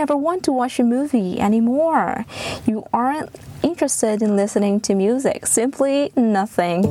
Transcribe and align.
never 0.00 0.16
want 0.16 0.42
to 0.42 0.50
watch 0.50 0.80
a 0.80 0.82
movie 0.82 1.38
anymore. 1.38 2.24
You 2.64 2.86
aren't 2.90 3.38
interested 3.62 4.22
in 4.22 4.34
listening 4.34 4.80
to 4.86 4.94
music. 4.94 5.46
Simply 5.46 6.10
nothing. 6.16 6.86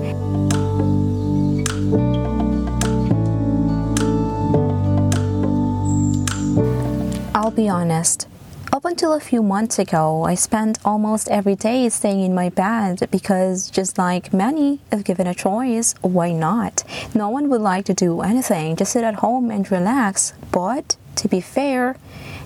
I'll 7.33 7.49
be 7.49 7.67
honest. 7.67 8.27
Up 8.71 8.85
until 8.85 9.13
a 9.13 9.19
few 9.19 9.41
months 9.41 9.79
ago, 9.79 10.23
I 10.25 10.35
spent 10.35 10.77
almost 10.85 11.27
every 11.29 11.55
day 11.55 11.89
staying 11.89 12.19
in 12.19 12.35
my 12.35 12.49
bed 12.49 13.07
because, 13.09 13.71
just 13.71 13.97
like 13.97 14.31
many, 14.31 14.81
if 14.91 15.03
given 15.03 15.25
a 15.25 15.33
choice, 15.33 15.95
why 16.01 16.31
not? 16.31 16.83
No 17.15 17.29
one 17.29 17.49
would 17.49 17.61
like 17.61 17.85
to 17.85 17.95
do 17.95 18.21
anything, 18.21 18.75
just 18.75 18.91
sit 18.91 19.03
at 19.03 19.15
home 19.15 19.49
and 19.49 19.71
relax. 19.71 20.33
But 20.51 20.95
to 21.19 21.27
be 21.27 21.41
fair, 21.41 21.95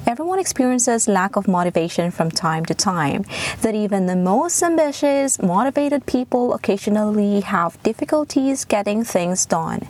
everyone 0.06 0.40
experiences 0.40 1.08
lack 1.08 1.36
of 1.36 1.48
motivation 1.48 2.12
from 2.12 2.30
time 2.32 2.66
to 2.66 2.74
time. 2.74 3.24
That 3.62 3.76
even 3.76 4.08
the 4.08 4.16
most 4.16 4.62
ambitious, 4.62 5.42
motivated 5.42 6.06
people 6.06 6.54
occasionally 6.54 7.42
have 7.42 7.82
difficulties 7.84 8.66
getting 8.66 9.04
things 9.04 9.46
done. 9.46 9.88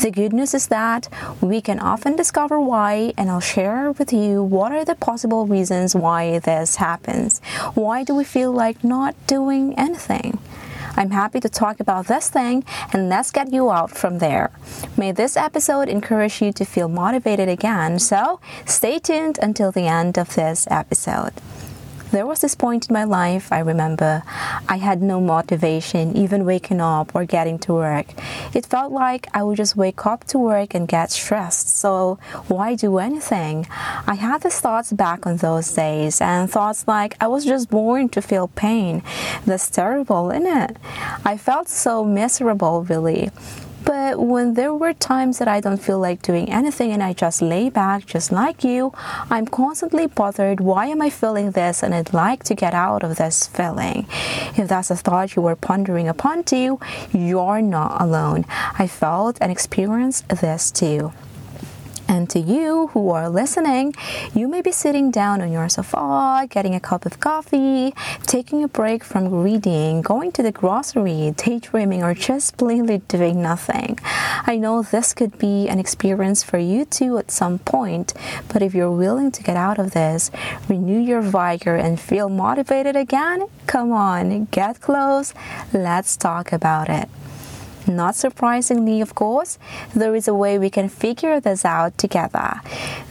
The 0.00 0.10
good 0.10 0.32
news 0.32 0.54
is 0.54 0.66
that 0.68 1.08
we 1.40 1.60
can 1.60 1.78
often 1.78 2.16
discover 2.16 2.60
why, 2.60 3.12
and 3.16 3.30
I'll 3.30 3.40
share 3.40 3.92
with 3.92 4.12
you 4.12 4.42
what 4.42 4.72
are 4.72 4.84
the 4.84 4.94
possible 4.94 5.46
reasons 5.46 5.94
why 5.94 6.40
this 6.40 6.76
happens. 6.76 7.40
Why 7.74 8.04
do 8.04 8.14
we 8.14 8.24
feel 8.24 8.52
like 8.52 8.82
not 8.82 9.14
doing 9.26 9.74
anything? 9.78 10.38
I'm 10.96 11.10
happy 11.10 11.40
to 11.40 11.48
talk 11.48 11.78
about 11.78 12.06
this 12.06 12.30
thing 12.30 12.64
and 12.92 13.08
let's 13.08 13.30
get 13.30 13.52
you 13.52 13.70
out 13.70 13.90
from 13.90 14.18
there. 14.18 14.50
May 14.96 15.12
this 15.12 15.36
episode 15.36 15.88
encourage 15.88 16.40
you 16.40 16.52
to 16.54 16.64
feel 16.64 16.88
motivated 16.88 17.48
again, 17.48 17.98
so 17.98 18.40
stay 18.64 18.98
tuned 18.98 19.38
until 19.42 19.70
the 19.70 19.86
end 19.86 20.18
of 20.18 20.34
this 20.34 20.66
episode. 20.70 21.32
There 22.12 22.24
was 22.24 22.40
this 22.40 22.54
point 22.54 22.88
in 22.88 22.94
my 22.94 23.04
life, 23.04 23.52
I 23.52 23.58
remember, 23.58 24.22
I 24.68 24.76
had 24.76 25.02
no 25.02 25.20
motivation 25.20 26.16
even 26.16 26.44
waking 26.46 26.80
up 26.80 27.14
or 27.14 27.24
getting 27.24 27.58
to 27.60 27.74
work. 27.74 28.06
It 28.54 28.64
felt 28.64 28.92
like 28.92 29.26
I 29.34 29.42
would 29.42 29.56
just 29.56 29.76
wake 29.76 30.06
up 30.06 30.24
to 30.28 30.38
work 30.38 30.72
and 30.72 30.86
get 30.86 31.10
stressed, 31.10 31.65
so 31.76 32.18
why 32.48 32.74
do 32.74 32.98
anything? 32.98 33.66
I 34.06 34.14
had 34.14 34.42
these 34.42 34.58
thoughts 34.60 34.92
back 34.92 35.26
on 35.26 35.36
those 35.36 35.72
days 35.72 36.20
and 36.20 36.50
thoughts 36.50 36.88
like 36.88 37.16
I 37.20 37.28
was 37.28 37.44
just 37.44 37.70
born 37.70 38.08
to 38.10 38.22
feel 38.22 38.48
pain. 38.48 39.02
That's 39.44 39.70
terrible, 39.70 40.30
isn't 40.30 40.46
it? 40.46 40.76
I 41.24 41.36
felt 41.36 41.68
so 41.68 42.04
miserable, 42.04 42.82
really. 42.84 43.30
But 43.86 44.18
when 44.18 44.54
there 44.54 44.74
were 44.74 44.92
times 44.94 45.38
that 45.38 45.46
I 45.46 45.60
don't 45.60 45.80
feel 45.80 46.00
like 46.00 46.20
doing 46.20 46.50
anything 46.50 46.90
and 46.90 47.00
I 47.00 47.12
just 47.12 47.40
lay 47.40 47.70
back, 47.70 48.04
just 48.04 48.32
like 48.32 48.64
you, 48.64 48.92
I'm 49.30 49.46
constantly 49.46 50.08
bothered. 50.08 50.58
Why 50.58 50.86
am 50.86 51.00
I 51.00 51.08
feeling 51.08 51.52
this? 51.52 51.84
And 51.84 51.94
I'd 51.94 52.12
like 52.12 52.42
to 52.44 52.54
get 52.56 52.74
out 52.74 53.04
of 53.04 53.16
this 53.16 53.46
feeling. 53.46 54.06
If 54.56 54.66
that's 54.66 54.90
a 54.90 54.96
thought 54.96 55.36
you 55.36 55.42
were 55.42 55.54
pondering 55.54 56.08
upon 56.08 56.42
too, 56.42 56.80
you're 57.12 57.62
not 57.62 58.02
alone. 58.02 58.44
I 58.76 58.88
felt 58.88 59.38
and 59.40 59.52
experienced 59.52 60.28
this 60.30 60.72
too. 60.72 61.12
And 62.08 62.30
to 62.30 62.38
you 62.38 62.88
who 62.88 63.10
are 63.10 63.28
listening, 63.28 63.94
you 64.34 64.48
may 64.48 64.62
be 64.62 64.72
sitting 64.72 65.10
down 65.10 65.40
on 65.40 65.50
your 65.50 65.68
sofa, 65.68 66.46
getting 66.48 66.74
a 66.74 66.80
cup 66.80 67.04
of 67.04 67.20
coffee, 67.20 67.94
taking 68.22 68.62
a 68.62 68.68
break 68.68 69.02
from 69.02 69.42
reading, 69.42 70.02
going 70.02 70.32
to 70.32 70.42
the 70.42 70.52
grocery, 70.52 71.34
daydreaming, 71.36 72.02
or 72.02 72.14
just 72.14 72.56
plainly 72.56 72.98
doing 73.08 73.42
nothing. 73.42 73.98
I 74.04 74.56
know 74.56 74.82
this 74.82 75.14
could 75.14 75.38
be 75.38 75.68
an 75.68 75.78
experience 75.78 76.42
for 76.42 76.58
you 76.58 76.84
too 76.84 77.18
at 77.18 77.30
some 77.30 77.58
point, 77.60 78.14
but 78.52 78.62
if 78.62 78.74
you're 78.74 78.90
willing 78.90 79.32
to 79.32 79.42
get 79.42 79.56
out 79.56 79.78
of 79.78 79.92
this, 79.92 80.30
renew 80.68 81.00
your 81.00 81.22
vigor, 81.22 81.76
and 81.76 81.98
feel 81.98 82.28
motivated 82.28 82.96
again, 82.96 83.46
come 83.66 83.92
on, 83.92 84.44
get 84.46 84.80
close, 84.80 85.34
let's 85.72 86.16
talk 86.16 86.52
about 86.52 86.88
it. 86.88 87.08
Not 87.86 88.16
surprisingly, 88.16 89.00
of 89.00 89.14
course, 89.14 89.58
there 89.94 90.14
is 90.14 90.26
a 90.26 90.34
way 90.34 90.58
we 90.58 90.70
can 90.70 90.88
figure 90.88 91.40
this 91.40 91.64
out 91.64 91.96
together. 91.98 92.60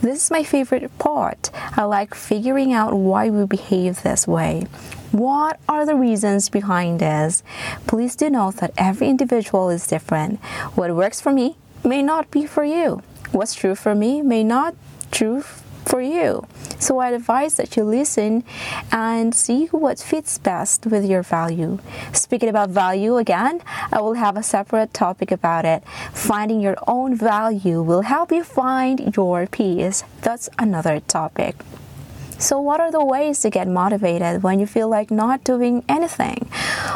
This 0.02 0.26
is 0.26 0.32
my 0.32 0.44
favorite 0.44 0.98
part. 1.00 1.50
I 1.78 1.84
like 1.84 2.14
figuring 2.14 2.74
out 2.74 2.94
why 2.94 3.30
we 3.30 3.46
behave 3.46 4.04
this 4.04 4.28
way. 4.28 4.68
What 5.12 5.60
are 5.70 5.86
the 5.86 5.96
reasons 5.96 6.50
behind 6.50 7.00
this? 7.00 7.42
Please 7.88 8.16
do 8.16 8.30
note 8.30 8.58
that 8.58 8.74
every 8.78 9.08
individual 9.08 9.70
is 9.70 9.88
different. 9.88 10.40
What 10.76 10.94
works 10.94 11.22
for 11.22 11.32
me 11.32 11.56
may 11.84 12.04
not 12.04 12.30
be 12.32 12.46
for 12.46 12.66
you. 12.66 13.02
What's 13.32 13.56
true 13.56 13.76
for 13.76 13.96
me 13.96 14.22
may 14.22 14.44
not 14.44 14.76
true 15.12 15.42
for 15.86 16.02
you. 16.02 16.46
So 16.80 17.00
I 17.00 17.12
advise 17.12 17.56
that 17.56 17.78
you 17.78 17.84
listen 17.84 18.44
and 18.92 19.34
see 19.34 19.68
what 19.68 20.00
fits 20.00 20.38
best 20.38 20.86
with 20.86 21.06
your 21.06 21.22
value. 21.22 21.80
Speaking 22.12 22.50
about 22.50 22.70
value 22.70 23.18
again, 23.18 23.62
I 23.92 24.02
will 24.02 24.16
have 24.16 24.36
a 24.38 24.44
separate 24.44 24.94
topic 24.94 25.32
about 25.32 25.66
it. 25.66 25.84
Finding 26.14 26.60
your 26.60 26.78
own 26.88 27.16
value 27.16 27.82
will 27.82 28.02
help 28.02 28.32
you 28.32 28.44
find 28.44 29.16
your 29.16 29.48
peace. 29.48 30.04
That's 30.22 30.50
another 30.60 31.00
topic. 31.00 31.56
So, 32.38 32.60
what 32.60 32.80
are 32.82 32.92
the 32.92 33.04
ways 33.04 33.40
to 33.42 33.50
get 33.50 33.68
motivated 33.68 34.44
when 34.44 34.60
you 34.60 34.68
feel 34.68 34.90
like 34.90 35.10
not 35.10 35.44
doing 35.44 35.84
anything? 35.88 36.50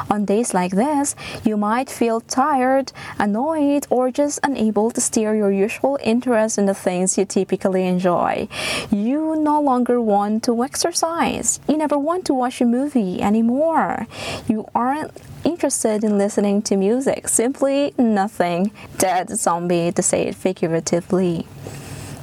On 0.09 0.25
days 0.25 0.53
like 0.53 0.73
this, 0.73 1.15
you 1.43 1.55
might 1.55 1.89
feel 1.89 2.19
tired, 2.21 2.91
annoyed, 3.17 3.87
or 3.89 4.11
just 4.11 4.39
unable 4.43 4.91
to 4.91 4.99
steer 4.99 5.33
your 5.33 5.51
usual 5.51 5.97
interest 6.03 6.57
in 6.57 6.65
the 6.65 6.73
things 6.73 7.17
you 7.17 7.25
typically 7.25 7.87
enjoy. 7.87 8.47
You 8.91 9.35
no 9.37 9.61
longer 9.61 10.01
want 10.01 10.43
to 10.43 10.63
exercise. 10.63 11.59
You 11.67 11.77
never 11.77 11.97
want 11.97 12.25
to 12.25 12.33
watch 12.33 12.59
a 12.59 12.65
movie 12.65 13.21
anymore. 13.21 14.07
You 14.47 14.67
aren't 14.75 15.11
interested 15.43 16.03
in 16.03 16.17
listening 16.17 16.61
to 16.63 16.75
music. 16.75 17.27
Simply 17.27 17.93
nothing. 17.97 18.71
Dead 18.97 19.29
zombie, 19.29 19.91
to 19.93 20.01
say 20.01 20.27
it 20.27 20.35
figuratively. 20.35 21.47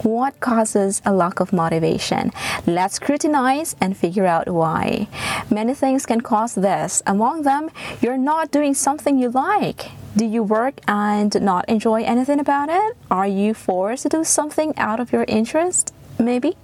What 0.06 0.38
causes 0.38 1.02
a 1.04 1.12
lack 1.12 1.40
of 1.40 1.52
motivation? 1.52 2.30
Let's 2.64 2.94
scrutinize 2.94 3.74
and 3.80 3.96
figure 3.96 4.24
out 4.24 4.48
why. 4.48 5.08
Many 5.50 5.74
things 5.74 6.06
can 6.06 6.20
cause 6.20 6.54
this. 6.54 7.02
Among 7.08 7.42
them, 7.42 7.70
you're 8.00 8.16
not 8.16 8.52
doing 8.52 8.72
something 8.72 9.18
you 9.18 9.30
like. 9.30 9.90
Do 10.16 10.24
you 10.24 10.44
work 10.44 10.74
and 10.86 11.34
not 11.42 11.68
enjoy 11.68 12.04
anything 12.04 12.38
about 12.38 12.68
it? 12.68 12.96
Are 13.10 13.26
you 13.26 13.52
forced 13.52 14.04
to 14.04 14.08
do 14.08 14.22
something 14.22 14.74
out 14.76 15.00
of 15.00 15.12
your 15.12 15.24
interest? 15.24 15.92
Maybe. 16.20 16.56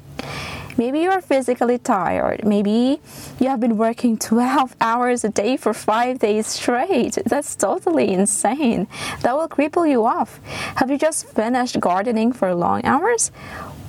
Maybe 0.76 1.00
you're 1.00 1.20
physically 1.20 1.78
tired. 1.78 2.44
Maybe 2.44 3.00
you 3.38 3.48
have 3.48 3.60
been 3.60 3.76
working 3.76 4.16
12 4.16 4.76
hours 4.80 5.24
a 5.24 5.28
day 5.28 5.56
for 5.56 5.74
five 5.74 6.18
days 6.18 6.46
straight. 6.46 7.18
That's 7.26 7.54
totally 7.54 8.12
insane. 8.12 8.86
That 9.20 9.36
will 9.36 9.48
cripple 9.48 9.88
you 9.88 10.06
off. 10.06 10.40
Have 10.76 10.90
you 10.90 10.98
just 10.98 11.26
finished 11.28 11.78
gardening 11.80 12.32
for 12.32 12.54
long 12.54 12.84
hours? 12.84 13.28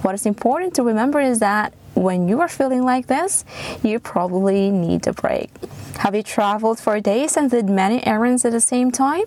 What 0.01 0.16
is 0.16 0.25
important 0.25 0.73
to 0.75 0.83
remember 0.83 1.21
is 1.21 1.39
that 1.39 1.73
when 1.94 2.27
you 2.27 2.41
are 2.41 2.47
feeling 2.47 2.83
like 2.83 3.07
this, 3.07 3.45
you 3.83 4.00
probably 4.00 4.69
need 4.71 5.07
a 5.07 5.13
break. 5.13 5.51
Have 6.00 6.15
you 6.15 6.23
traveled 6.23 6.79
for 6.79 7.00
days 7.00 7.38
and 7.38 7.50
did 7.50 7.69
many 7.69 8.05
errands 8.05 8.44
at 8.44 8.51
the 8.51 8.59
same 8.59 8.91
time? 8.91 9.25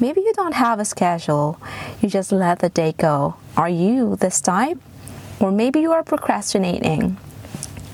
Maybe 0.00 0.20
you 0.20 0.32
don't 0.34 0.54
have 0.54 0.80
a 0.80 0.84
schedule. 0.84 1.58
You 2.02 2.08
just 2.10 2.32
let 2.32 2.58
the 2.58 2.68
day 2.68 2.92
go. 2.92 3.36
Are 3.56 3.68
you 3.68 4.16
this 4.16 4.40
type? 4.40 4.78
Or 5.40 5.50
maybe 5.50 5.80
you 5.80 5.92
are 5.92 6.02
procrastinating. 6.02 7.16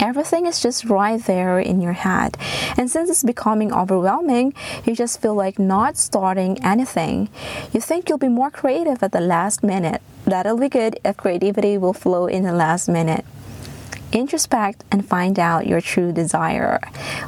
Everything 0.00 0.46
is 0.46 0.60
just 0.60 0.86
right 0.86 1.22
there 1.22 1.60
in 1.60 1.82
your 1.82 1.92
head. 1.92 2.38
And 2.78 2.90
since 2.90 3.10
it's 3.10 3.22
becoming 3.22 3.70
overwhelming, 3.70 4.54
you 4.86 4.96
just 4.96 5.20
feel 5.20 5.34
like 5.34 5.58
not 5.58 5.98
starting 5.98 6.62
anything. 6.64 7.28
You 7.72 7.82
think 7.82 8.08
you'll 8.08 8.16
be 8.16 8.28
more 8.28 8.50
creative 8.50 9.02
at 9.02 9.12
the 9.12 9.20
last 9.20 9.62
minute. 9.62 10.00
That'll 10.24 10.56
be 10.56 10.70
good 10.70 10.98
if 11.04 11.18
creativity 11.18 11.76
will 11.76 11.92
flow 11.92 12.26
in 12.26 12.44
the 12.44 12.52
last 12.52 12.88
minute. 12.88 13.26
Introspect 14.12 14.82
and 14.90 15.06
find 15.06 15.38
out 15.38 15.66
your 15.66 15.80
true 15.80 16.12
desire. 16.12 16.80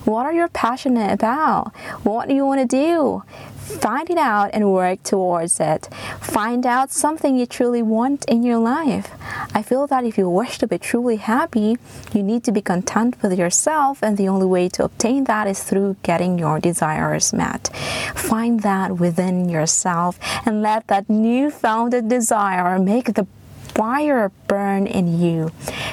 What 0.04 0.26
are 0.26 0.32
you 0.32 0.48
passionate 0.48 1.12
about? 1.12 1.74
What 2.02 2.28
do 2.28 2.34
you 2.34 2.44
want 2.44 2.60
to 2.60 2.66
do? 2.66 3.22
Find 3.56 4.10
it 4.10 4.18
out 4.18 4.50
and 4.52 4.72
work 4.72 5.02
towards 5.02 5.60
it. 5.60 5.88
Find 6.20 6.66
out 6.66 6.90
something 6.90 7.38
you 7.38 7.46
truly 7.46 7.82
want 7.82 8.24
in 8.26 8.42
your 8.42 8.58
life. 8.58 9.10
I 9.54 9.62
feel 9.62 9.86
that 9.86 10.04
if 10.04 10.18
you 10.18 10.28
wish 10.28 10.58
to 10.58 10.66
be 10.66 10.78
truly 10.78 11.16
happy, 11.16 11.76
you 12.12 12.22
need 12.22 12.42
to 12.44 12.52
be 12.52 12.60
content 12.60 13.16
with 13.22 13.38
yourself, 13.38 14.02
and 14.02 14.16
the 14.16 14.28
only 14.28 14.46
way 14.46 14.68
to 14.70 14.84
obtain 14.84 15.24
that 15.24 15.46
is 15.46 15.62
through 15.62 15.96
getting 16.02 16.38
your 16.38 16.58
desires 16.58 17.32
met. 17.32 17.70
Find 18.14 18.60
that 18.60 18.98
within 18.98 19.48
yourself 19.48 20.18
and 20.44 20.60
let 20.60 20.88
that 20.88 21.08
new 21.08 21.50
founded 21.50 22.08
desire 22.08 22.78
make 22.78 23.14
the 23.14 23.26
fire 23.74 24.30
burn 24.48 24.86
in 24.86 25.20
you. 25.20 25.50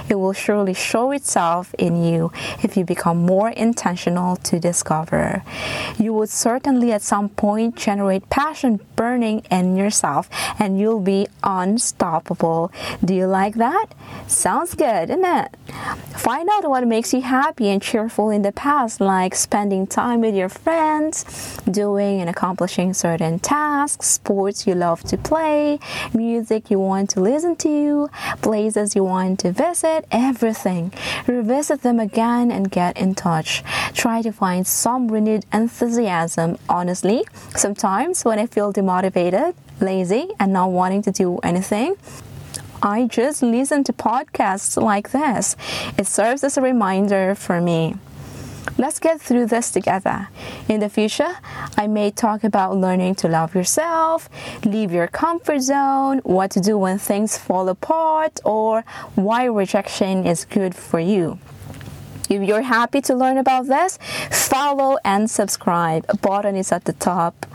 It 0.09 0.15
will 0.15 0.33
surely 0.33 0.73
show 0.73 1.11
itself 1.11 1.73
in 1.77 2.03
you 2.03 2.31
if 2.61 2.75
you 2.75 2.83
become 2.83 3.17
more 3.17 3.49
intentional 3.49 4.35
to 4.37 4.59
discover. 4.59 5.43
You 5.97 6.13
would 6.13 6.29
certainly 6.29 6.91
at 6.91 7.01
some 7.01 7.29
point 7.29 7.75
generate 7.75 8.29
passion 8.29 8.81
burning 8.95 9.45
in 9.49 9.77
yourself 9.77 10.29
and 10.59 10.79
you'll 10.79 10.99
be 10.99 11.27
unstoppable. 11.43 12.71
Do 13.03 13.13
you 13.13 13.27
like 13.27 13.55
that? 13.55 13.87
Sounds 14.27 14.75
good, 14.75 15.09
isn't 15.09 15.23
it? 15.23 15.55
Find 16.17 16.49
out 16.49 16.69
what 16.69 16.85
makes 16.85 17.13
you 17.13 17.21
happy 17.21 17.69
and 17.69 17.81
cheerful 17.81 18.29
in 18.29 18.41
the 18.41 18.51
past, 18.51 18.99
like 18.99 19.35
spending 19.35 19.87
time 19.87 20.19
with 20.21 20.35
your 20.35 20.49
friends, 20.49 21.57
doing 21.69 22.19
and 22.19 22.29
accomplishing 22.29 22.93
certain 22.93 23.39
tasks, 23.39 24.07
sports 24.07 24.67
you 24.67 24.75
love 24.75 25.01
to 25.03 25.17
play, 25.17 25.79
music 26.13 26.69
you 26.69 26.79
want 26.79 27.09
to 27.11 27.21
listen 27.21 27.55
to, 27.57 27.68
places 28.41 28.95
you 28.95 29.03
want 29.03 29.39
to 29.39 29.51
visit, 29.51 30.05
everything. 30.11 30.93
Revisit 31.27 31.81
them 31.81 31.99
again 31.99 32.51
and 32.51 32.71
get 32.71 32.97
in 32.97 33.15
touch. 33.15 33.63
Try 33.93 34.21
to 34.21 34.31
find 34.31 34.65
some 34.65 35.07
renewed 35.07 35.45
enthusiasm. 35.53 36.57
Honestly, 36.67 37.25
sometimes 37.55 38.25
when 38.25 38.39
I 38.39 38.45
feel 38.47 38.71
demotivated, 38.73 39.55
lazy, 39.79 40.29
and 40.39 40.53
not 40.53 40.71
wanting 40.71 41.01
to 41.03 41.11
do 41.11 41.37
anything, 41.39 41.95
I 42.81 43.07
just 43.07 43.43
listen 43.43 43.83
to 43.85 43.93
podcasts 43.93 44.81
like 44.81 45.11
this. 45.11 45.55
It 45.97 46.07
serves 46.07 46.43
as 46.43 46.57
a 46.57 46.61
reminder 46.61 47.35
for 47.35 47.59
me. 47.59 47.95
Let's 48.77 48.99
get 48.99 49.19
through 49.19 49.47
this 49.47 49.71
together. 49.71 50.29
In 50.67 50.79
the 50.79 50.89
future, 50.89 51.35
I 51.77 51.87
may 51.87 52.11
talk 52.11 52.43
about 52.43 52.77
learning 52.77 53.15
to 53.15 53.27
love 53.27 53.53
yourself, 53.55 54.29
leave 54.63 54.91
your 54.91 55.07
comfort 55.07 55.59
zone, 55.59 56.19
what 56.19 56.51
to 56.51 56.59
do 56.59 56.77
when 56.77 56.97
things 56.97 57.37
fall 57.37 57.67
apart, 57.69 58.39
or 58.45 58.83
why 59.15 59.45
rejection 59.45 60.25
is 60.25 60.45
good 60.45 60.75
for 60.75 60.99
you. 60.99 61.39
If 62.29 62.47
you're 62.47 62.61
happy 62.61 63.01
to 63.01 63.15
learn 63.15 63.37
about 63.37 63.67
this, 63.67 63.97
follow 64.29 64.97
and 65.03 65.29
subscribe. 65.29 66.21
Button 66.21 66.55
is 66.55 66.71
at 66.71 66.85
the 66.85 66.93
top. 66.93 67.45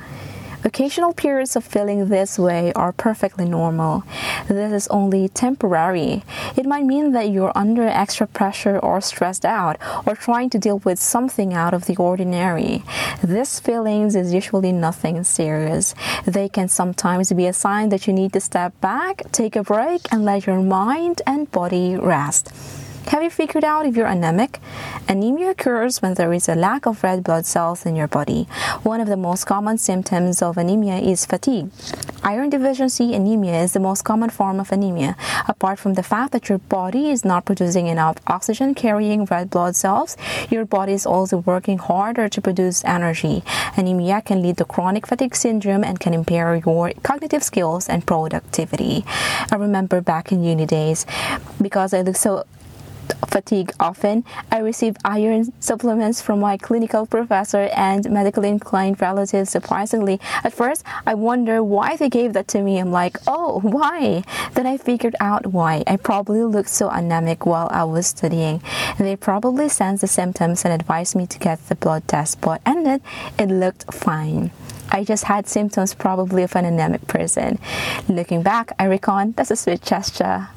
Occasional 0.66 1.12
periods 1.12 1.56
of 1.56 1.64
feeling 1.64 2.08
this 2.08 2.38
way 2.38 2.72
are 2.72 2.90
perfectly 2.90 3.44
normal. 3.44 4.02
This 4.48 4.72
is 4.72 4.88
only 4.88 5.28
temporary. 5.28 6.24
It 6.56 6.64
might 6.64 6.86
mean 6.86 7.12
that 7.12 7.28
you're 7.28 7.52
under 7.54 7.86
extra 7.86 8.26
pressure 8.26 8.78
or 8.78 9.02
stressed 9.02 9.44
out 9.44 9.76
or 10.06 10.16
trying 10.16 10.48
to 10.50 10.58
deal 10.58 10.78
with 10.78 10.98
something 10.98 11.52
out 11.52 11.74
of 11.74 11.84
the 11.84 11.96
ordinary. 11.96 12.82
These 13.22 13.60
feelings 13.60 14.16
is 14.16 14.32
usually 14.32 14.72
nothing 14.72 15.22
serious. 15.22 15.94
They 16.24 16.48
can 16.48 16.68
sometimes 16.68 17.30
be 17.34 17.46
a 17.46 17.52
sign 17.52 17.90
that 17.90 18.06
you 18.06 18.14
need 18.14 18.32
to 18.32 18.40
step 18.40 18.80
back, 18.80 19.30
take 19.32 19.56
a 19.56 19.62
break, 19.62 20.00
and 20.10 20.24
let 20.24 20.46
your 20.46 20.62
mind 20.62 21.20
and 21.26 21.50
body 21.50 21.94
rest. 21.96 22.52
Have 23.08 23.22
you 23.22 23.28
figured 23.28 23.64
out 23.64 23.84
if 23.84 23.96
you're 23.96 24.06
anemic? 24.06 24.60
Anemia 25.08 25.50
occurs 25.50 26.00
when 26.00 26.14
there 26.14 26.32
is 26.32 26.48
a 26.48 26.54
lack 26.54 26.86
of 26.86 27.04
red 27.04 27.22
blood 27.22 27.44
cells 27.44 27.84
in 27.84 27.94
your 27.94 28.08
body. 28.08 28.44
One 28.82 28.98
of 28.98 29.08
the 29.08 29.16
most 29.16 29.44
common 29.44 29.76
symptoms 29.76 30.40
of 30.40 30.56
anemia 30.56 30.96
is 30.96 31.26
fatigue. 31.26 31.70
Iron 32.22 32.48
deficiency 32.48 33.14
anemia 33.14 33.62
is 33.62 33.74
the 33.74 33.78
most 33.80 34.02
common 34.04 34.30
form 34.30 34.58
of 34.58 34.72
anemia. 34.72 35.16
Apart 35.46 35.78
from 35.78 35.94
the 35.94 36.02
fact 36.02 36.32
that 36.32 36.48
your 36.48 36.56
body 36.58 37.10
is 37.10 37.26
not 37.26 37.44
producing 37.44 37.88
enough 37.88 38.16
oxygen 38.26 38.74
carrying 38.74 39.26
red 39.26 39.50
blood 39.50 39.76
cells, 39.76 40.16
your 40.50 40.64
body 40.64 40.94
is 40.94 41.04
also 41.04 41.38
working 41.38 41.76
harder 41.76 42.30
to 42.30 42.40
produce 42.40 42.82
energy. 42.86 43.44
Anemia 43.76 44.22
can 44.22 44.40
lead 44.40 44.56
to 44.56 44.64
chronic 44.64 45.06
fatigue 45.06 45.36
syndrome 45.36 45.84
and 45.84 46.00
can 46.00 46.14
impair 46.14 46.56
your 46.56 46.92
cognitive 47.02 47.42
skills 47.42 47.86
and 47.86 48.06
productivity. 48.06 49.04
I 49.52 49.56
remember 49.56 50.00
back 50.00 50.32
in 50.32 50.42
uni 50.42 50.64
days 50.64 51.04
because 51.60 51.92
I 51.92 52.00
looked 52.00 52.18
so 52.18 52.44
fatigue 53.26 53.72
often. 53.80 54.24
I 54.50 54.58
receive 54.58 54.96
iron 55.04 55.52
supplements 55.60 56.20
from 56.20 56.40
my 56.40 56.56
clinical 56.56 57.06
professor 57.06 57.68
and 57.74 58.10
medically 58.10 58.48
inclined 58.48 59.00
relatives 59.00 59.50
surprisingly. 59.50 60.20
At 60.42 60.52
first, 60.52 60.84
I 61.06 61.14
wonder 61.14 61.62
why 61.62 61.96
they 61.96 62.08
gave 62.08 62.32
that 62.34 62.48
to 62.48 62.62
me. 62.62 62.78
I'm 62.78 62.90
like, 62.90 63.18
oh, 63.26 63.60
why? 63.60 64.24
Then 64.54 64.66
I 64.66 64.76
figured 64.76 65.16
out 65.20 65.46
why. 65.46 65.84
I 65.86 65.96
probably 65.96 66.42
looked 66.42 66.70
so 66.70 66.88
anemic 66.88 67.46
while 67.46 67.68
I 67.70 67.84
was 67.84 68.06
studying. 68.06 68.62
They 68.98 69.16
probably 69.16 69.68
sensed 69.68 70.02
the 70.02 70.06
symptoms 70.06 70.64
and 70.64 70.72
advised 70.72 71.16
me 71.16 71.26
to 71.26 71.38
get 71.38 71.66
the 71.68 71.74
blood 71.74 72.06
test, 72.08 72.40
but 72.40 72.60
ended, 72.66 73.02
it 73.38 73.48
looked 73.48 73.92
fine. 73.92 74.50
I 74.90 75.02
just 75.02 75.24
had 75.24 75.48
symptoms 75.48 75.94
probably 75.94 76.42
of 76.42 76.54
an 76.54 76.64
anemic 76.64 77.06
person. 77.06 77.58
Looking 78.08 78.42
back, 78.42 78.72
I 78.78 78.86
reckon 78.86 79.32
that's 79.32 79.50
a 79.50 79.56
sweet 79.56 79.82
gesture. 79.82 80.48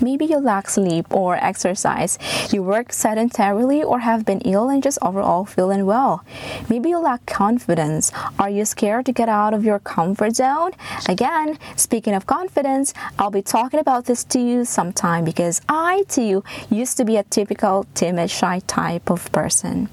Maybe 0.00 0.24
you 0.24 0.38
lack 0.38 0.68
sleep 0.68 1.12
or 1.12 1.36
exercise. 1.36 2.18
You 2.52 2.62
work 2.62 2.88
sedentarily 2.88 3.84
or 3.84 4.00
have 4.00 4.24
been 4.24 4.40
ill 4.40 4.68
and 4.68 4.82
just 4.82 4.98
overall 5.02 5.44
feeling 5.44 5.86
well. 5.86 6.24
Maybe 6.68 6.90
you 6.90 6.98
lack 6.98 7.26
confidence. 7.26 8.12
Are 8.38 8.50
you 8.50 8.64
scared 8.64 9.06
to 9.06 9.12
get 9.12 9.28
out 9.28 9.54
of 9.54 9.64
your 9.64 9.78
comfort 9.78 10.36
zone? 10.36 10.72
Again, 11.08 11.58
speaking 11.76 12.14
of 12.14 12.26
confidence, 12.26 12.94
I'll 13.18 13.30
be 13.30 13.42
talking 13.42 13.80
about 13.80 14.04
this 14.06 14.24
to 14.24 14.38
you 14.38 14.64
sometime 14.64 15.24
because 15.24 15.60
I 15.68 16.04
too 16.08 16.44
used 16.70 16.96
to 16.98 17.04
be 17.04 17.16
a 17.16 17.22
typical 17.24 17.86
timid, 17.94 18.30
shy 18.30 18.60
type 18.66 19.10
of 19.10 19.30
person. 19.32 19.88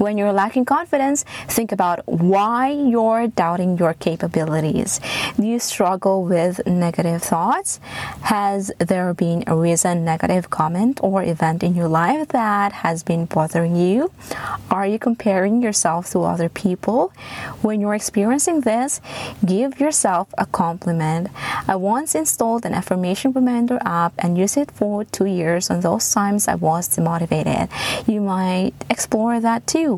When 0.00 0.16
you're 0.16 0.32
lacking 0.32 0.64
confidence, 0.64 1.26
think 1.46 1.72
about 1.72 2.08
why 2.08 2.70
you're 2.70 3.26
doubting 3.26 3.76
your 3.76 3.92
capabilities. 3.92 4.98
Do 5.36 5.46
you 5.46 5.58
struggle 5.58 6.24
with 6.24 6.66
negative 6.66 7.22
thoughts? 7.22 7.80
Has 8.22 8.72
there 8.78 9.12
been 9.12 9.44
a 9.46 9.54
recent 9.54 10.00
negative 10.00 10.48
comment 10.48 11.00
or 11.02 11.22
event 11.22 11.62
in 11.62 11.74
your 11.74 11.88
life 11.88 12.28
that 12.28 12.72
has 12.80 13.02
been 13.02 13.26
bothering 13.26 13.76
you? 13.76 14.10
Are 14.70 14.86
you 14.86 14.98
comparing 14.98 15.60
yourself 15.60 16.08
to 16.12 16.20
other 16.20 16.48
people? 16.48 17.12
When 17.60 17.82
you're 17.82 17.94
experiencing 17.94 18.62
this, 18.62 19.02
give 19.44 19.80
yourself 19.80 20.28
a 20.38 20.46
compliment. 20.46 21.28
I 21.68 21.76
once 21.76 22.14
installed 22.14 22.64
an 22.64 22.72
affirmation 22.72 23.32
reminder 23.32 23.78
app 23.84 24.14
and 24.16 24.38
used 24.38 24.56
it 24.56 24.70
for 24.70 25.04
two 25.04 25.26
years 25.26 25.68
on 25.68 25.80
those 25.80 26.10
times 26.10 26.48
I 26.48 26.54
was 26.54 26.88
demotivated. 26.88 27.68
You 28.08 28.22
might 28.22 28.72
explore 28.88 29.40
that 29.40 29.66
too. 29.66 29.89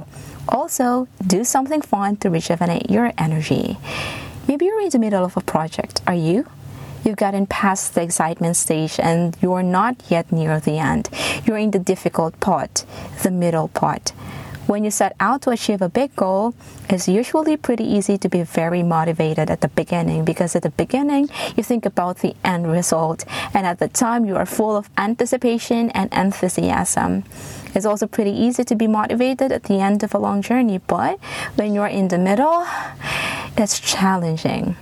Also, 0.49 1.09
do 1.27 1.44
something 1.44 1.83
fun 1.83 2.17
to 2.17 2.31
rejuvenate 2.31 2.91
your 2.91 3.12
energy. 3.19 3.79
Maybe 4.49 4.67
you're 4.67 4.81
in 4.81 4.91
the 4.91 4.99
middle 4.99 5.25
of 5.25 5.37
a 5.37 5.41
project. 5.41 6.03
Are 6.06 6.21
you? 6.29 6.47
You've 7.05 7.17
gotten 7.17 7.47
past 7.47 7.94
the 7.94 8.03
excitement 8.03 8.56
stage 8.56 9.00
and 9.00 9.37
you're 9.43 9.62
not 9.62 9.97
yet 10.09 10.31
near 10.31 10.61
the 10.61 10.79
end. 10.79 11.09
You're 11.44 11.59
in 11.59 11.73
the 11.73 11.81
difficult 11.81 12.39
part, 12.39 12.85
the 13.23 13.31
middle 13.31 13.69
part. 13.69 14.12
When 14.67 14.85
you 14.85 14.91
set 14.91 15.17
out 15.19 15.43
to 15.43 15.50
achieve 15.50 15.82
a 15.82 15.88
big 15.88 16.14
goal, 16.14 16.55
it's 16.88 17.09
usually 17.09 17.56
pretty 17.56 17.85
easy 17.85 18.17
to 18.19 18.29
be 18.29 18.43
very 18.44 18.82
motivated 18.82 19.50
at 19.50 19.61
the 19.61 19.69
beginning 19.69 20.25
because 20.25 20.55
at 20.55 20.62
the 20.62 20.70
beginning 20.70 21.29
you 21.56 21.64
think 21.64 21.85
about 21.85 22.19
the 22.19 22.37
end 22.44 22.70
result, 22.70 23.25
and 23.55 23.67
at 23.67 23.81
the 23.81 23.88
time 23.88 24.25
you 24.25 24.37
are 24.37 24.47
full 24.47 24.76
of 24.76 24.88
anticipation 24.97 25.91
and 25.91 26.12
enthusiasm. 26.12 27.25
It's 27.75 27.85
also 27.85 28.06
pretty 28.06 28.31
easy 28.31 28.64
to 28.64 28.76
be 28.76 28.86
motivated 28.86 29.51
at 29.51 29.65
the 29.65 29.81
end 29.81 30.05
of 30.05 30.15
a 30.15 30.19
long 30.19 30.43
journey, 30.43 30.79
but 30.79 31.19
when 31.56 31.75
you're 31.75 31.89
in 31.89 32.08
the 32.08 32.19
middle, 32.19 32.65
it's 33.56 33.81
challenging. 33.81 34.77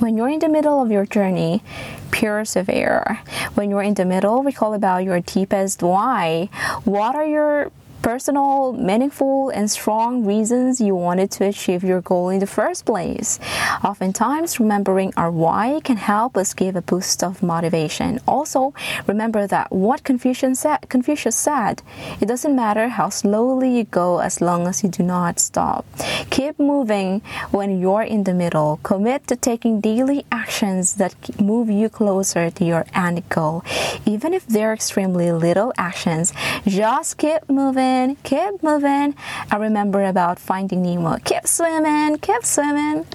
When 0.00 0.16
you're 0.16 0.28
in 0.28 0.40
the 0.40 0.48
middle 0.48 0.82
of 0.82 0.90
your 0.90 1.06
journey, 1.06 1.62
persevere. 2.10 3.20
When 3.54 3.70
you're 3.70 3.82
in 3.82 3.94
the 3.94 4.04
middle, 4.04 4.42
recall 4.42 4.74
about 4.74 5.04
your 5.04 5.20
deepest 5.20 5.82
why. 5.82 6.48
What 6.84 7.14
are 7.14 7.24
your 7.24 7.70
personal, 8.04 8.74
meaningful, 8.74 9.48
and 9.48 9.70
strong 9.70 10.26
reasons 10.26 10.78
you 10.78 10.94
wanted 10.94 11.30
to 11.30 11.42
achieve 11.42 11.82
your 11.82 12.02
goal 12.02 12.28
in 12.28 12.38
the 12.38 12.46
first 12.46 12.84
place. 12.84 13.40
Oftentimes, 13.82 14.60
remembering 14.60 15.10
our 15.16 15.30
why 15.30 15.80
can 15.84 15.96
help 15.96 16.36
us 16.36 16.52
give 16.52 16.76
a 16.76 16.82
boost 16.82 17.24
of 17.24 17.42
motivation. 17.42 18.20
Also, 18.28 18.74
remember 19.06 19.46
that 19.46 19.72
what 19.72 20.04
Confucius 20.04 20.60
said, 20.60 20.86
Confucius 20.90 21.34
said 21.34 21.80
it 22.20 22.26
doesn't 22.26 22.54
matter 22.54 22.88
how 22.88 23.08
slowly 23.08 23.78
you 23.78 23.84
go 23.84 24.18
as 24.18 24.42
long 24.42 24.66
as 24.66 24.82
you 24.82 24.90
do 24.90 25.02
not 25.02 25.40
stop. 25.40 25.86
Keep 26.28 26.58
moving 26.58 27.22
when 27.52 27.80
you're 27.80 28.02
in 28.02 28.24
the 28.24 28.34
middle. 28.34 28.80
Commit 28.82 29.26
to 29.28 29.36
taking 29.36 29.80
daily 29.80 30.26
actions 30.30 30.96
that 30.96 31.14
move 31.40 31.70
you 31.70 31.88
closer 31.88 32.50
to 32.50 32.64
your 32.66 32.84
end 32.94 33.26
goal. 33.30 33.64
Even 34.04 34.34
if 34.34 34.46
they're 34.46 34.74
extremely 34.74 35.32
little 35.32 35.72
actions, 35.78 36.34
just 36.66 37.16
keep 37.16 37.48
moving 37.48 37.93
keep 38.22 38.62
moving. 38.62 39.14
I 39.50 39.56
remember 39.56 40.04
about 40.04 40.38
finding 40.38 40.82
Nemo. 40.82 41.18
Keep 41.24 41.46
swimming, 41.46 42.18
keep 42.18 42.44
swimming. 42.44 43.06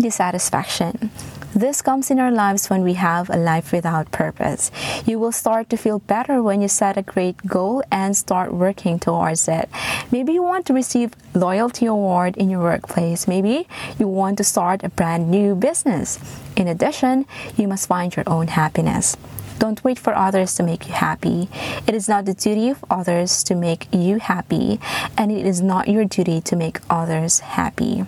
Dissatisfaction. 0.00 1.10
This 1.54 1.82
comes 1.82 2.10
in 2.10 2.18
our 2.18 2.32
lives 2.32 2.68
when 2.68 2.82
we 2.82 2.94
have 2.94 3.30
a 3.30 3.36
life 3.36 3.70
without 3.70 4.10
purpose. 4.10 4.72
You 5.06 5.20
will 5.20 5.30
start 5.30 5.70
to 5.70 5.76
feel 5.76 6.00
better 6.00 6.42
when 6.42 6.60
you 6.60 6.66
set 6.66 6.96
a 6.96 7.02
great 7.02 7.36
goal 7.46 7.82
and 7.92 8.16
start 8.16 8.52
working 8.52 8.98
towards 8.98 9.46
it. 9.46 9.68
Maybe 10.10 10.32
you 10.32 10.42
want 10.42 10.66
to 10.66 10.74
receive 10.74 11.14
loyalty 11.32 11.86
award 11.86 12.36
in 12.36 12.50
your 12.50 12.60
workplace. 12.60 13.28
Maybe 13.28 13.68
you 14.00 14.08
want 14.08 14.36
to 14.38 14.44
start 14.44 14.82
a 14.82 14.88
brand 14.88 15.30
new 15.30 15.54
business. 15.54 16.18
In 16.56 16.66
addition, 16.66 17.24
you 17.56 17.68
must 17.68 17.86
find 17.86 18.16
your 18.16 18.26
own 18.26 18.48
happiness. 18.48 19.16
Don't 19.58 19.82
wait 19.84 19.98
for 19.98 20.14
others 20.14 20.54
to 20.56 20.62
make 20.62 20.86
you 20.88 20.94
happy. 20.94 21.48
It 21.86 21.94
is 21.94 22.08
not 22.08 22.24
the 22.24 22.34
duty 22.34 22.70
of 22.70 22.84
others 22.90 23.42
to 23.44 23.54
make 23.54 23.88
you 23.92 24.18
happy, 24.18 24.80
and 25.16 25.30
it 25.30 25.46
is 25.46 25.60
not 25.60 25.88
your 25.88 26.04
duty 26.04 26.40
to 26.42 26.56
make 26.56 26.80
others 26.90 27.40
happy. 27.40 28.04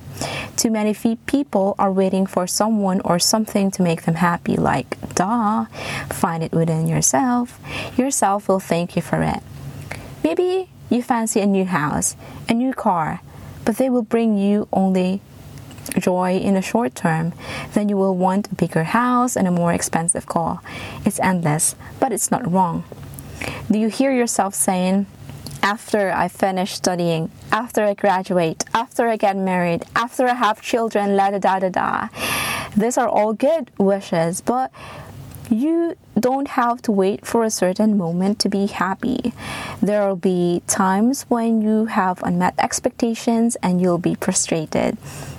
Too 0.56 0.70
many 0.70 0.94
people 0.94 1.74
are 1.78 1.92
waiting 1.92 2.26
for 2.26 2.46
someone 2.46 3.00
or 3.02 3.18
something 3.18 3.70
to 3.72 3.82
make 3.82 4.02
them 4.02 4.16
happy, 4.16 4.56
like, 4.56 4.96
duh, 5.14 5.66
find 6.10 6.42
it 6.42 6.52
within 6.52 6.86
yourself. 6.86 7.60
Yourself 7.96 8.48
will 8.48 8.60
thank 8.60 8.96
you 8.96 9.02
for 9.02 9.22
it. 9.22 9.42
Maybe 10.24 10.70
you 10.90 11.02
fancy 11.02 11.40
a 11.40 11.46
new 11.46 11.64
house, 11.64 12.16
a 12.48 12.54
new 12.54 12.72
car, 12.72 13.20
but 13.64 13.76
they 13.76 13.90
will 13.90 14.02
bring 14.02 14.36
you 14.36 14.68
only 14.72 15.20
joy 15.98 16.38
in 16.38 16.54
the 16.54 16.62
short 16.62 16.94
term, 16.94 17.32
then 17.74 17.88
you 17.88 17.96
will 17.96 18.16
want 18.16 18.50
a 18.52 18.54
bigger 18.54 18.84
house 18.84 19.36
and 19.36 19.46
a 19.48 19.50
more 19.50 19.72
expensive 19.72 20.26
car. 20.26 20.60
It's 21.04 21.20
endless, 21.20 21.74
but 22.00 22.12
it's 22.12 22.30
not 22.30 22.50
wrong. 22.50 22.84
Do 23.70 23.78
you 23.78 23.88
hear 23.88 24.12
yourself 24.12 24.54
saying, 24.54 25.06
after 25.62 26.12
I 26.12 26.28
finish 26.28 26.74
studying, 26.74 27.30
after 27.50 27.82
I 27.82 27.94
graduate, 27.94 28.64
after 28.72 29.08
I 29.08 29.16
get 29.16 29.36
married, 29.36 29.84
after 29.96 30.28
I 30.28 30.34
have 30.34 30.60
children, 30.62 31.16
la 31.16 31.30
da 31.30 31.38
da 31.38 31.58
da 31.58 31.68
da. 31.70 32.08
These 32.76 32.96
are 32.98 33.08
all 33.08 33.32
good 33.32 33.70
wishes, 33.78 34.40
but 34.40 34.70
you 35.50 35.96
don't 36.18 36.48
have 36.48 36.82
to 36.82 36.92
wait 36.92 37.24
for 37.26 37.44
a 37.44 37.50
certain 37.50 37.96
moment 37.96 38.38
to 38.40 38.48
be 38.48 38.66
happy. 38.66 39.32
There 39.80 40.06
will 40.06 40.16
be 40.16 40.62
times 40.66 41.22
when 41.28 41.62
you 41.62 41.86
have 41.86 42.22
unmet 42.22 42.54
expectations 42.58 43.56
and 43.62 43.80
you'll 43.80 43.98
be 43.98 44.14
frustrated. 44.14 44.98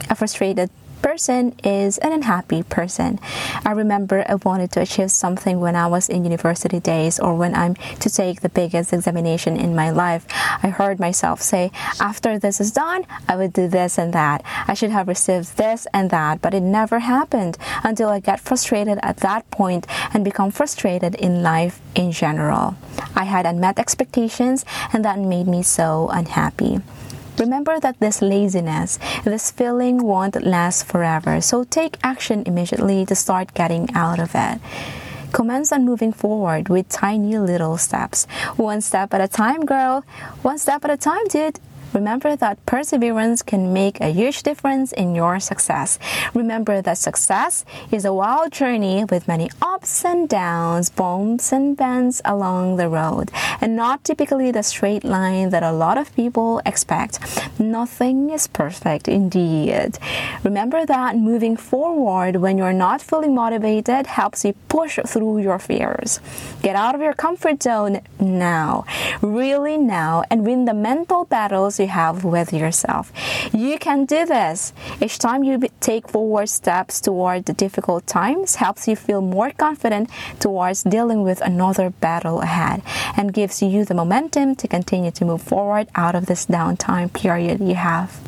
A 0.10 0.16
frustrated 0.16 0.70
person 1.02 1.54
is 1.64 1.98
an 2.00 2.12
unhappy 2.12 2.64
person. 2.64 3.20
I 3.66 3.72
remember 3.72 4.26
I 4.28 4.36
wanted 4.36 4.72
to 4.74 4.82
achieve 4.82 5.12
something 5.12 5.60
when 5.60 5.76
I 5.76 5.88
was 5.88 6.10
in 6.10 6.24
university 6.24 6.80
days 6.80 7.20
or 7.20 7.36
when 7.36 7.56
I'm 7.56 7.76
to 8.00 8.10
take 8.10 8.42
the 8.42 8.50
biggest 8.50 8.94
examination 8.94 9.58
in 9.58 9.76
my 9.76 9.90
life. 9.90 10.26
I 10.64 10.70
heard 10.70 11.00
myself 11.00 11.42
say, 11.42 11.72
after 12.00 12.40
this 12.40 12.60
is 12.60 12.72
done, 12.72 13.06
I 13.28 13.36
would 13.36 13.54
do 13.54 13.68
this 13.68 13.98
and 13.98 14.14
that. 14.14 14.44
I 14.68 14.74
should 14.74 14.92
have 14.92 15.08
received 15.08 15.58
this 15.58 15.88
and 15.94 16.10
that, 16.10 16.42
but 16.42 16.54
it 16.54 16.62
never 16.62 17.00
happened 17.00 17.58
until 17.84 18.10
I 18.10 18.20
got 18.20 18.40
frustrated 18.40 19.00
at 19.04 19.18
that 19.18 19.50
point 19.52 19.88
and 20.14 20.26
become 20.26 20.52
frustrated 20.52 21.16
in 21.16 21.44
life 21.44 21.80
in 21.96 22.12
general. 22.12 22.76
I 23.16 23.26
had 23.26 23.46
unmet 23.46 23.80
expectations 23.80 24.66
and 24.94 25.06
that 25.06 25.20
made 25.20 25.48
me 25.48 25.64
so 25.64 26.10
unhappy. 26.12 26.82
Remember 27.40 27.80
that 27.80 28.00
this 28.00 28.22
laziness, 28.22 28.98
this 29.24 29.52
feeling 29.52 30.04
won't 30.04 30.44
last 30.44 30.86
forever, 30.86 31.40
so 31.40 31.64
take 31.64 31.98
action 32.04 32.44
immediately 32.46 33.06
to 33.06 33.16
start 33.16 33.54
getting 33.54 33.94
out 33.94 34.20
of 34.20 34.32
it. 34.34 34.60
Commence 35.34 35.72
on 35.72 35.86
moving 35.86 36.12
forward 36.12 36.68
with 36.68 36.90
tiny 36.90 37.38
little 37.38 37.78
steps. 37.78 38.26
One 38.56 38.82
step 38.82 39.14
at 39.14 39.22
a 39.22 39.28
time, 39.28 39.66
girl. 39.66 40.04
One 40.42 40.58
step 40.58 40.84
at 40.84 40.90
a 40.90 40.98
time, 40.98 41.28
dude. 41.28 41.60
Remember 41.94 42.36
that 42.36 42.64
perseverance 42.66 43.42
can 43.42 43.74
make 43.74 44.00
a 44.02 44.10
huge 44.10 44.44
difference 44.44 44.92
in 44.92 45.16
your 45.16 45.40
success. 45.40 45.98
Remember 46.34 46.82
that 46.82 46.98
success 46.98 47.66
is 47.92 48.06
a 48.06 48.14
wild 48.14 48.52
journey 48.52 49.06
with 49.06 49.28
many 49.28 49.50
ups 49.62 50.06
and 50.06 50.28
downs, 50.28 50.90
bumps 50.90 51.52
and 51.52 51.78
bends 51.78 52.22
along 52.26 52.78
the 52.78 52.90
road, 52.90 53.32
and 53.62 53.76
not 53.76 54.04
typically 54.04 54.52
the 54.52 54.64
straight 54.64 55.04
line 55.04 55.50
that 55.50 55.64
a 55.64 55.72
lot 55.72 55.98
of 55.98 56.14
people 56.16 56.62
expect. 56.66 57.20
Nothing 57.60 58.30
is 58.30 58.48
perfect 58.48 59.08
indeed. 59.08 59.98
Remember 60.44 60.86
that 60.86 61.18
moving 61.18 61.58
forward 61.58 62.38
when 62.38 62.58
you're 62.58 62.74
not 62.74 63.02
fully 63.02 63.30
motivated 63.30 64.08
helps 64.08 64.44
you 64.46 64.54
push 64.68 65.00
through 65.06 65.40
your 65.40 65.60
fears. 65.60 66.20
Get 66.62 66.76
out 66.76 66.96
of 66.96 67.02
your 67.02 67.14
comfort 67.14 67.64
zone 67.64 68.02
now, 68.20 68.86
really 69.22 69.78
now, 69.78 70.24
and 70.30 70.46
win 70.46 70.66
the 70.66 70.74
mental 70.74 71.26
battles 71.26 71.77
you 71.80 71.88
have 71.88 72.24
with 72.24 72.54
yourself. 72.54 73.12
You 73.54 73.78
can 73.78 74.06
do 74.06 74.26
this. 74.26 74.74
Each 75.02 75.18
time 75.18 75.44
you 75.44 75.60
take 75.80 76.08
forward 76.08 76.50
steps 76.50 77.02
toward 77.02 77.46
the 77.46 77.54
difficult 77.54 78.08
times 78.08 78.56
helps 78.56 78.88
you 78.88 78.96
feel 78.96 79.22
more 79.22 79.52
confident 79.52 80.10
towards 80.40 80.84
dealing 80.84 81.24
with 81.24 81.42
another 81.42 81.90
battle 81.90 82.42
ahead 82.42 82.82
and 83.16 83.34
gives 83.34 83.62
you 83.62 83.86
the 83.86 83.94
momentum 83.94 84.56
to 84.56 84.68
continue 84.68 85.12
to 85.12 85.26
move 85.26 85.42
forward 85.42 85.88
out 85.96 86.16
of 86.16 86.26
this 86.26 86.46
downtime 86.46 87.12
period 87.12 87.60
you 87.60 87.76
have. 87.76 88.20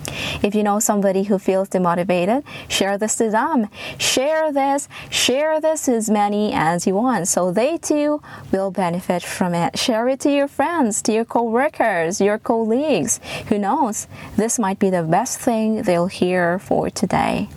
If 0.43 0.55
you 0.55 0.63
know 0.63 0.79
somebody 0.79 1.23
who 1.23 1.39
feels 1.39 1.69
demotivated, 1.69 2.43
share 2.67 2.97
this 2.97 3.15
to 3.17 3.29
them. 3.29 3.69
Share 3.97 4.51
this, 4.51 4.87
share 5.09 5.59
this 5.61 5.87
as 5.87 6.09
many 6.09 6.53
as 6.53 6.87
you 6.87 6.95
want 6.95 7.27
so 7.27 7.51
they 7.51 7.77
too 7.77 8.21
will 8.51 8.71
benefit 8.71 9.23
from 9.23 9.53
it. 9.53 9.77
Share 9.77 10.07
it 10.09 10.19
to 10.21 10.31
your 10.31 10.47
friends, 10.47 11.01
to 11.03 11.13
your 11.13 11.25
co-workers, 11.25 12.21
your 12.21 12.37
colleagues. 12.37 13.19
Who 13.47 13.57
knows? 13.57 14.07
This 14.35 14.59
might 14.59 14.79
be 14.79 14.89
the 14.89 15.03
best 15.03 15.39
thing 15.39 15.83
they'll 15.83 16.07
hear 16.07 16.59
for 16.59 16.89
today. 16.89 17.49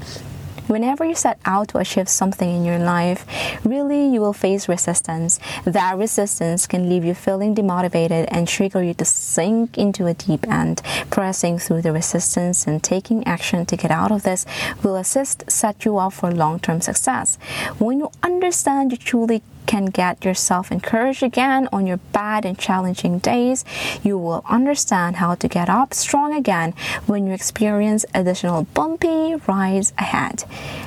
Whenever 0.72 1.04
you 1.04 1.14
set 1.14 1.38
out 1.44 1.68
to 1.68 1.76
achieve 1.76 2.08
something 2.08 2.48
in 2.48 2.64
your 2.64 2.78
life, 2.78 3.26
really 3.62 4.08
you 4.08 4.22
will 4.22 4.32
face 4.32 4.70
resistance. 4.70 5.38
That 5.66 5.98
resistance 5.98 6.66
can 6.66 6.88
leave 6.88 7.04
you 7.04 7.12
feeling 7.12 7.54
demotivated 7.54 8.26
and 8.30 8.48
trigger 8.48 8.82
you 8.82 8.94
to 8.94 9.04
sink 9.04 9.76
into 9.76 10.06
a 10.06 10.14
deep 10.14 10.48
end. 10.48 10.80
Pressing 11.10 11.58
through 11.58 11.82
the 11.82 11.92
resistance 11.92 12.66
and 12.66 12.82
taking 12.82 13.22
action 13.26 13.66
to 13.66 13.76
get 13.76 13.90
out 13.90 14.10
of 14.10 14.22
this 14.22 14.46
will 14.82 14.96
assist 14.96 15.44
set 15.50 15.84
you 15.84 15.98
up 15.98 16.14
for 16.14 16.32
long-term 16.32 16.80
success. 16.80 17.36
When 17.78 17.98
you 17.98 18.10
understand 18.22 18.92
you 18.92 18.96
truly 18.96 19.42
can 19.66 19.86
get 19.86 20.24
yourself 20.24 20.72
encouraged 20.72 21.22
again 21.22 21.68
on 21.72 21.86
your 21.86 21.98
bad 22.12 22.44
and 22.44 22.58
challenging 22.58 23.18
days, 23.18 23.64
you 24.02 24.18
will 24.18 24.44
understand 24.48 25.16
how 25.16 25.34
to 25.36 25.48
get 25.48 25.68
up 25.68 25.94
strong 25.94 26.34
again 26.34 26.74
when 27.06 27.26
you 27.26 27.32
experience 27.32 28.04
additional 28.14 28.64
bumpy 28.74 29.34
rides 29.46 29.92
ahead. 29.98 30.44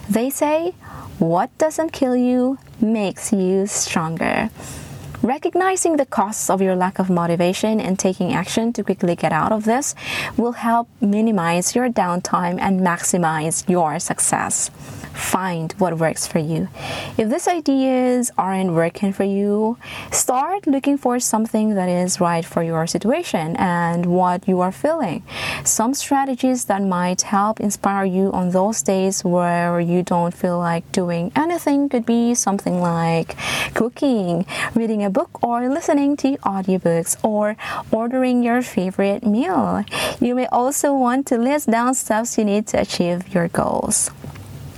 They 0.09 0.29
say, 0.29 0.73
what 1.19 1.55
doesn't 1.57 1.91
kill 1.91 2.15
you 2.15 2.57
makes 2.81 3.31
you 3.31 3.67
stronger. 3.67 4.49
Recognizing 5.21 5.97
the 5.97 6.05
costs 6.05 6.49
of 6.49 6.61
your 6.61 6.75
lack 6.75 6.99
of 6.99 7.09
motivation 7.09 7.79
and 7.79 7.97
taking 7.97 8.33
action 8.33 8.73
to 8.73 8.83
quickly 8.83 9.15
get 9.15 9.31
out 9.31 9.51
of 9.51 9.65
this 9.65 9.95
will 10.37 10.51
help 10.51 10.87
minimize 11.01 11.73
your 11.73 11.89
downtime 11.89 12.59
and 12.59 12.81
maximize 12.81 13.67
your 13.67 13.97
success 13.97 14.69
find 15.15 15.73
what 15.77 15.97
works 15.97 16.27
for 16.27 16.39
you. 16.39 16.67
If 17.17 17.29
these 17.29 17.47
ideas 17.47 18.31
aren't 18.37 18.73
working 18.73 19.13
for 19.13 19.23
you, 19.23 19.77
start 20.11 20.67
looking 20.67 20.97
for 20.97 21.19
something 21.19 21.75
that 21.75 21.89
is 21.89 22.19
right 22.19 22.45
for 22.45 22.61
your 22.61 22.85
situation 22.85 23.55
and 23.55 24.05
what 24.05 24.47
you 24.47 24.61
are 24.61 24.71
feeling. 24.71 25.23
Some 25.63 25.93
strategies 25.93 26.65
that 26.65 26.81
might 26.81 27.21
help 27.21 27.59
inspire 27.59 28.05
you 28.05 28.31
on 28.31 28.51
those 28.51 28.81
days 28.81 29.23
where 29.23 29.79
you 29.79 30.03
don't 30.03 30.33
feel 30.33 30.59
like 30.59 30.89
doing 30.91 31.31
anything 31.35 31.89
could 31.89 32.05
be 32.05 32.35
something 32.35 32.81
like 32.81 33.35
cooking, 33.73 34.45
reading 34.73 35.03
a 35.03 35.09
book, 35.09 35.43
or 35.43 35.69
listening 35.69 36.17
to 36.17 36.37
audiobooks, 36.37 37.17
or 37.23 37.55
ordering 37.91 38.43
your 38.43 38.61
favorite 38.61 39.25
meal. 39.25 39.83
You 40.19 40.35
may 40.35 40.47
also 40.47 40.93
want 40.93 41.27
to 41.27 41.37
list 41.37 41.69
down 41.69 41.95
steps 41.95 42.37
you 42.37 42.45
need 42.45 42.67
to 42.67 42.81
achieve 42.81 43.33
your 43.33 43.47
goals. 43.47 44.11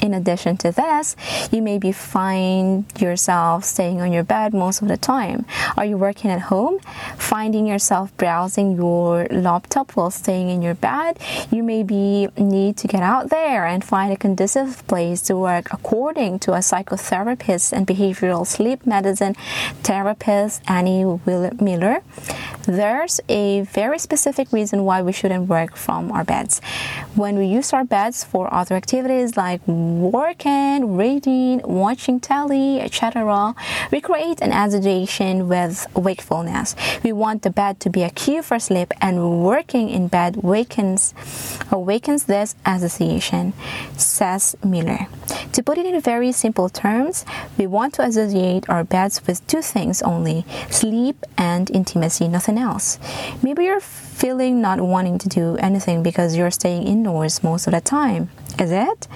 In 0.02 0.14
addition 0.14 0.58
to 0.58 0.72
this, 0.72 1.16
you 1.52 1.62
may 1.62 1.80
be 1.80 1.92
find 1.92 2.86
yourself 3.00 3.64
staying 3.64 4.00
on 4.00 4.14
your 4.14 4.24
bed 4.24 4.54
most 4.54 4.82
of 4.82 4.88
the 4.88 4.98
time. 4.98 5.46
Are 5.76 5.86
you 5.86 5.98
working 5.98 6.30
at 6.30 6.42
home? 6.42 6.80
Finding 7.18 7.66
yourself 7.66 8.16
browsing 8.16 8.76
your 8.76 9.26
laptop 9.32 9.96
while 9.96 10.12
staying 10.12 10.50
in 10.50 10.62
your 10.62 10.76
bed? 10.76 11.18
You 11.52 11.64
may 11.64 11.82
be 11.82 12.28
need 12.38 12.78
to 12.78 12.88
get 12.88 13.02
out 13.02 13.30
there 13.30 13.66
and 13.66 13.84
find 13.84 14.14
a 14.14 14.18
conducive 14.18 14.86
place 14.88 15.22
to 15.24 15.36
work 15.36 15.74
according 15.74 16.40
to 16.40 16.54
a 16.54 16.60
psychotherapist 16.60 17.74
and 17.74 17.88
behavioral 17.88 18.46
sleep 18.46 18.86
medicine 18.86 19.34
therapist 19.82 20.62
Annie 20.68 21.06
Miller. 21.60 22.04
There's 22.68 23.20
a 23.30 23.62
very 23.62 23.98
specific 23.98 24.52
reason 24.52 24.84
why 24.84 25.02
we 25.02 25.12
shouldn't 25.12 25.48
work 25.48 25.76
from 25.76 26.12
our 26.12 26.24
beds. 26.24 26.60
When 27.16 27.38
we 27.38 27.48
use 27.48 27.74
our 27.74 27.86
beds 27.86 28.24
for 28.24 28.54
other 28.54 28.76
activities 28.76 29.38
like 29.38 29.66
working, 30.12 30.98
reading, 30.98 31.62
watching 31.64 32.20
telly, 32.20 32.80
etc., 32.80 33.56
we 33.92 34.02
create 34.02 34.42
an 34.42 34.52
association 34.52 35.48
with 35.48 35.88
wakefulness. 35.96 36.76
We 37.04 37.12
want 37.12 37.42
the 37.42 37.50
bed 37.50 37.80
to 37.82 37.90
be 37.90 38.04
a 38.04 38.10
cue 38.10 38.42
for 38.42 38.60
sleep, 38.60 38.94
and 39.02 39.44
working 39.44 39.90
in 39.90 40.08
bed 40.08 40.38
wakens 40.38 41.14
awakens 41.72 42.26
this 42.26 42.56
association, 42.66 43.54
says 43.98 44.56
Miller. 44.64 45.08
To 45.54 45.64
put 45.64 45.78
it 45.78 45.86
in 45.86 46.00
very 46.02 46.32
simple 46.32 46.70
terms, 46.70 47.26
we 47.58 47.68
want 47.68 47.94
to 47.96 48.04
associate 48.04 48.70
our 48.70 48.84
beds 48.84 49.26
with 49.26 49.46
two 49.48 49.62
things 49.62 50.02
only 50.02 50.46
sleep 50.70 51.26
and 51.38 51.70
intimacy, 51.72 52.28
nothing 52.28 52.58
else. 52.58 53.00
Maybe 53.42 53.66
you're 53.66 53.80
feeling 53.80 54.62
not 54.62 54.82
wanting 54.82 55.18
to 55.20 55.30
do 55.30 55.58
anything 55.58 56.04
because 56.04 56.36
you're 56.36 56.52
staying 56.52 56.88
indoors 56.88 57.44
most 57.44 57.68
of 57.68 57.74
the 57.74 57.82
time. 57.82 58.30
Is 58.60 58.72
it? 58.72 59.08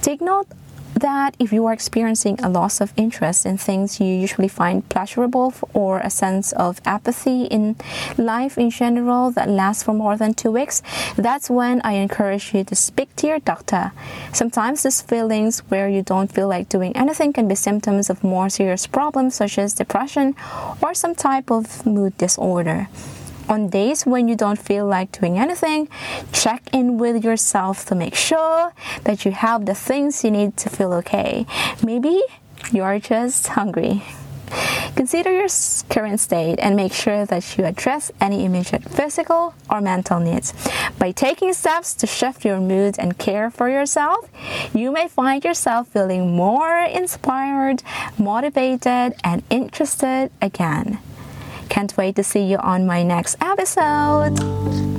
Take 0.00 0.20
note 0.20 0.46
that 0.94 1.36
if 1.38 1.52
you 1.52 1.66
are 1.66 1.72
experiencing 1.72 2.40
a 2.42 2.48
loss 2.48 2.80
of 2.80 2.92
interest 2.96 3.46
in 3.46 3.56
things 3.58 4.00
you 4.00 4.06
usually 4.06 4.48
find 4.48 4.88
pleasurable 4.88 5.52
or 5.72 6.00
a 6.00 6.10
sense 6.10 6.52
of 6.52 6.80
apathy 6.84 7.44
in 7.44 7.76
life 8.16 8.58
in 8.58 8.70
general 8.70 9.30
that 9.30 9.48
lasts 9.48 9.82
for 9.82 9.92
more 9.92 10.16
than 10.16 10.34
two 10.34 10.50
weeks, 10.50 10.82
that's 11.16 11.50
when 11.50 11.80
I 11.84 11.92
encourage 11.92 12.54
you 12.54 12.64
to 12.64 12.74
speak 12.74 13.14
to 13.16 13.26
your 13.26 13.38
doctor. 13.38 13.92
Sometimes 14.32 14.82
these 14.82 15.02
feelings 15.02 15.60
where 15.68 15.88
you 15.88 16.02
don't 16.02 16.32
feel 16.32 16.48
like 16.48 16.68
doing 16.68 16.96
anything 16.96 17.32
can 17.32 17.46
be 17.46 17.54
symptoms 17.54 18.10
of 18.10 18.24
more 18.24 18.48
serious 18.48 18.86
problems 18.86 19.34
such 19.36 19.58
as 19.58 19.74
depression 19.74 20.34
or 20.82 20.94
some 20.94 21.14
type 21.14 21.50
of 21.50 21.84
mood 21.86 22.16
disorder. 22.16 22.88
On 23.48 23.68
days 23.68 24.04
when 24.04 24.28
you 24.28 24.36
don't 24.36 24.58
feel 24.58 24.86
like 24.86 25.12
doing 25.12 25.38
anything, 25.38 25.88
check 26.32 26.68
in 26.72 26.98
with 26.98 27.24
yourself 27.24 27.86
to 27.86 27.94
make 27.94 28.14
sure 28.14 28.72
that 29.04 29.24
you 29.24 29.32
have 29.32 29.64
the 29.64 29.74
things 29.74 30.22
you 30.22 30.30
need 30.30 30.56
to 30.58 30.68
feel 30.68 30.92
okay. 30.94 31.46
Maybe 31.82 32.22
you're 32.72 32.98
just 32.98 33.48
hungry. 33.48 34.02
Consider 34.96 35.32
your 35.32 35.48
current 35.88 36.20
state 36.20 36.58
and 36.58 36.74
make 36.74 36.92
sure 36.92 37.24
that 37.26 37.56
you 37.56 37.64
address 37.64 38.10
any 38.20 38.44
immediate 38.44 38.84
physical 38.84 39.54
or 39.70 39.80
mental 39.80 40.20
needs. 40.20 40.52
By 40.98 41.12
taking 41.12 41.52
steps 41.52 41.94
to 41.94 42.06
shift 42.06 42.44
your 42.44 42.60
mood 42.60 42.96
and 42.98 43.16
care 43.18 43.50
for 43.50 43.68
yourself, 43.68 44.28
you 44.74 44.90
may 44.90 45.08
find 45.08 45.44
yourself 45.44 45.88
feeling 45.88 46.34
more 46.34 46.80
inspired, 46.80 47.82
motivated, 48.18 49.14
and 49.22 49.42
interested 49.50 50.30
again. 50.42 50.98
Can't 51.68 51.96
wait 51.96 52.16
to 52.16 52.24
see 52.24 52.42
you 52.42 52.58
on 52.58 52.86
my 52.86 53.02
next 53.02 53.36
episode. 53.40 54.97